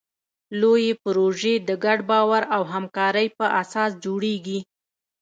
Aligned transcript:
لویې 0.59 0.91
پروژې 1.03 1.53
د 1.67 1.69
ګډ 1.83 1.99
باور 2.09 2.43
او 2.55 2.61
همکارۍ 2.73 3.27
په 3.37 3.45
اساس 3.61 3.91
جوړېږي. 4.03 4.59